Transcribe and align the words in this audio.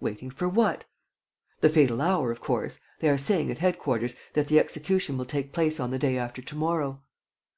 "Waiting 0.00 0.28
for 0.30 0.50
what?" 0.50 0.84
"The 1.62 1.70
fatal 1.70 2.02
hour 2.02 2.30
of 2.30 2.42
course. 2.42 2.78
They 3.00 3.08
are 3.08 3.16
saying, 3.16 3.50
at 3.50 3.56
headquarters, 3.56 4.14
that 4.34 4.48
the 4.48 4.58
execution 4.58 5.16
will 5.16 5.24
take 5.24 5.54
place 5.54 5.80
on 5.80 5.88
the 5.88 5.98
day 5.98 6.18
after 6.18 6.42
to 6.42 6.54
morrow." 6.54 7.02